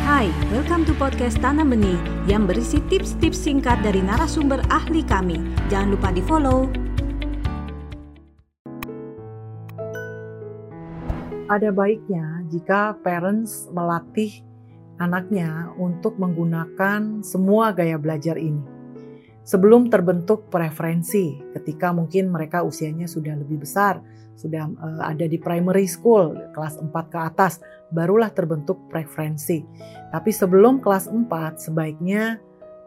Hai, 0.00 0.32
welcome 0.48 0.88
to 0.88 0.96
podcast 0.96 1.36
Tanam 1.44 1.76
Benih 1.76 2.00
yang 2.24 2.48
berisi 2.48 2.80
tips-tips 2.88 3.36
singkat 3.36 3.84
dari 3.84 4.00
narasumber 4.00 4.64
ahli 4.72 5.04
kami. 5.04 5.36
Jangan 5.68 5.92
lupa 5.92 6.08
di-follow. 6.08 6.72
Ada 11.52 11.68
baiknya 11.68 12.48
jika 12.48 12.96
parents 13.04 13.68
melatih 13.76 14.40
anaknya 14.96 15.68
untuk 15.76 16.16
menggunakan 16.16 17.20
semua 17.20 17.76
gaya 17.76 18.00
belajar 18.00 18.40
ini. 18.40 18.79
Sebelum 19.40 19.88
terbentuk 19.88 20.52
preferensi 20.52 21.40
ketika 21.56 21.90
mungkin 21.90 22.28
mereka 22.28 22.62
usianya 22.62 23.08
sudah 23.08 23.34
lebih 23.34 23.64
besar, 23.64 23.98
sudah 24.36 24.68
uh, 24.68 25.02
ada 25.04 25.28
di 25.28 25.36
primary 25.36 25.84
school, 25.84 26.36
kelas 26.56 26.80
4 26.80 26.92
ke 27.12 27.18
atas, 27.18 27.60
barulah 27.92 28.32
terbentuk 28.32 28.78
preferensi. 28.88 29.64
Tapi 30.12 30.30
sebelum 30.32 30.80
kelas 30.80 31.08
4, 31.08 31.26
sebaiknya 31.56 32.38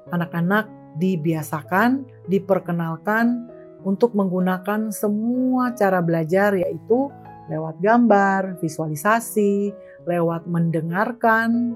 anak-anak 0.09 0.69
dibiasakan, 0.97 2.05
diperkenalkan 2.29 3.49
untuk 3.83 4.15
menggunakan 4.15 4.89
semua 4.89 5.75
cara 5.75 5.99
belajar 5.99 6.55
yaitu 6.55 7.11
lewat 7.51 7.75
gambar, 7.83 8.55
visualisasi, 8.63 9.75
lewat 10.07 10.47
mendengarkan, 10.47 11.75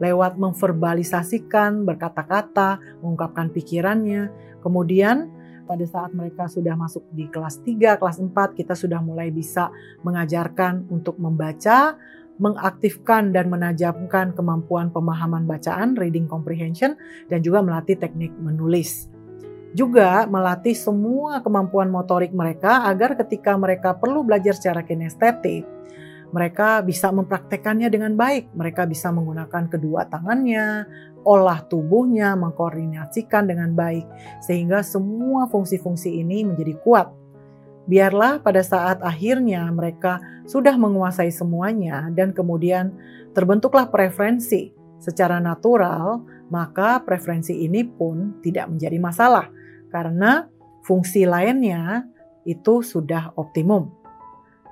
lewat 0.00 0.40
memverbalisasikan, 0.40 1.84
berkata-kata, 1.84 2.80
mengungkapkan 3.04 3.52
pikirannya. 3.52 4.32
Kemudian 4.64 5.28
pada 5.68 5.84
saat 5.86 6.10
mereka 6.16 6.48
sudah 6.48 6.74
masuk 6.74 7.04
di 7.12 7.28
kelas 7.28 7.62
3, 7.62 8.00
kelas 8.00 8.18
4, 8.18 8.58
kita 8.58 8.74
sudah 8.74 8.98
mulai 8.98 9.30
bisa 9.30 9.70
mengajarkan 10.02 10.88
untuk 10.90 11.20
membaca, 11.20 12.00
mengaktifkan 12.40 13.30
dan 13.36 13.52
menajamkan 13.52 14.32
kemampuan 14.32 14.88
pemahaman 14.88 15.44
bacaan, 15.44 15.94
reading 15.94 16.24
comprehension, 16.24 16.96
dan 17.28 17.44
juga 17.44 17.60
melatih 17.60 18.00
teknik 18.00 18.32
menulis 18.40 19.12
juga 19.70 20.26
melatih 20.26 20.74
semua 20.74 21.38
kemampuan 21.38 21.86
motorik 21.94 22.34
mereka 22.34 22.90
agar 22.90 23.14
ketika 23.14 23.54
mereka 23.54 23.94
perlu 23.94 24.26
belajar 24.26 24.58
secara 24.58 24.82
kinestetik, 24.82 25.62
mereka 26.30 26.78
bisa 26.82 27.10
mempraktekannya 27.10 27.90
dengan 27.90 28.14
baik. 28.14 28.54
Mereka 28.54 28.86
bisa 28.86 29.10
menggunakan 29.10 29.66
kedua 29.66 30.06
tangannya, 30.06 30.86
olah 31.26 31.62
tubuhnya, 31.66 32.38
mengkoordinasikan 32.38 33.50
dengan 33.50 33.74
baik, 33.74 34.06
sehingga 34.42 34.80
semua 34.86 35.50
fungsi-fungsi 35.50 36.22
ini 36.22 36.46
menjadi 36.46 36.78
kuat. 36.82 37.10
Biarlah 37.90 38.38
pada 38.38 38.62
saat 38.62 39.02
akhirnya 39.02 39.66
mereka 39.74 40.22
sudah 40.46 40.78
menguasai 40.78 41.34
semuanya, 41.34 42.06
dan 42.14 42.30
kemudian 42.30 42.94
terbentuklah 43.34 43.90
preferensi 43.90 44.70
secara 45.02 45.42
natural, 45.42 46.22
maka 46.52 47.02
preferensi 47.02 47.66
ini 47.66 47.82
pun 47.86 48.42
tidak 48.44 48.68
menjadi 48.68 48.98
masalah 49.00 49.48
karena 49.90 50.46
fungsi 50.86 51.26
lainnya 51.26 52.06
itu 52.46 52.82
sudah 52.82 53.34
optimum. 53.36 53.99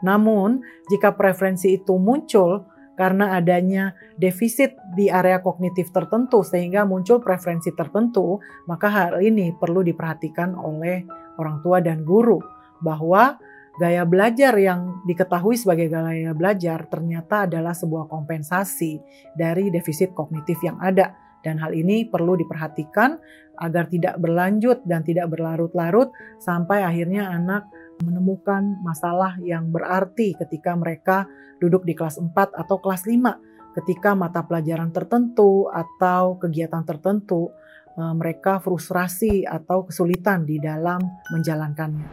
Namun, 0.02 0.62
jika 0.90 1.14
preferensi 1.14 1.74
itu 1.78 1.98
muncul 1.98 2.66
karena 2.98 3.38
adanya 3.38 3.94
defisit 4.18 4.74
di 4.98 5.06
area 5.06 5.38
kognitif 5.38 5.94
tertentu 5.94 6.42
sehingga 6.42 6.82
muncul 6.82 7.22
preferensi 7.22 7.70
tertentu, 7.70 8.42
maka 8.66 8.90
hal 8.90 9.22
ini 9.22 9.54
perlu 9.54 9.86
diperhatikan 9.86 10.58
oleh 10.58 11.06
orang 11.38 11.62
tua 11.62 11.78
dan 11.78 12.02
guru 12.02 12.42
bahwa 12.82 13.38
gaya 13.78 14.02
belajar 14.02 14.58
yang 14.58 15.06
diketahui 15.06 15.54
sebagai 15.54 15.86
gaya 15.86 16.34
belajar 16.34 16.90
ternyata 16.90 17.46
adalah 17.46 17.70
sebuah 17.70 18.10
kompensasi 18.10 18.98
dari 19.38 19.70
defisit 19.70 20.10
kognitif 20.10 20.58
yang 20.66 20.82
ada. 20.82 21.14
Dan 21.38 21.62
hal 21.62 21.70
ini 21.70 22.02
perlu 22.02 22.34
diperhatikan 22.34 23.14
agar 23.62 23.86
tidak 23.86 24.18
berlanjut 24.18 24.82
dan 24.82 25.06
tidak 25.06 25.30
berlarut-larut 25.30 26.10
sampai 26.42 26.82
akhirnya 26.82 27.30
anak 27.30 27.70
menemukan 28.02 28.78
masalah 28.84 29.36
yang 29.42 29.68
berarti 29.68 30.34
ketika 30.38 30.74
mereka 30.74 31.26
duduk 31.58 31.82
di 31.82 31.94
kelas 31.94 32.18
4 32.18 32.30
atau 32.34 32.76
kelas 32.78 33.06
5 33.06 33.76
ketika 33.82 34.14
mata 34.14 34.42
pelajaran 34.42 34.90
tertentu 34.90 35.70
atau 35.70 36.38
kegiatan 36.38 36.82
tertentu 36.82 37.50
eh, 37.98 38.14
mereka 38.14 38.62
frustrasi 38.62 39.46
atau 39.46 39.86
kesulitan 39.86 40.46
di 40.46 40.58
dalam 40.58 40.98
menjalankannya. 41.34 42.08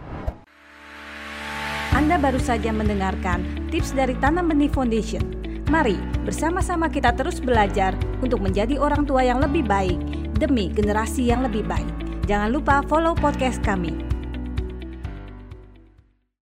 Anda 1.96 2.20
baru 2.20 2.42
saja 2.44 2.76
mendengarkan 2.76 3.72
tips 3.72 3.96
dari 3.96 4.14
Tanam 4.20 4.52
Benih 4.52 4.68
Foundation 4.68 5.46
Mari 5.66 5.98
bersama-sama 6.22 6.94
kita 6.94 7.10
terus 7.18 7.42
belajar 7.42 7.98
untuk 8.22 8.38
menjadi 8.38 8.78
orang 8.78 9.02
tua 9.10 9.26
yang 9.26 9.42
lebih 9.42 9.66
baik 9.66 9.98
demi 10.38 10.70
generasi 10.70 11.26
yang 11.26 11.42
lebih 11.42 11.66
baik. 11.66 11.90
Jangan 12.30 12.54
lupa 12.54 12.86
follow 12.86 13.18
podcast 13.18 13.58
kami 13.66 14.15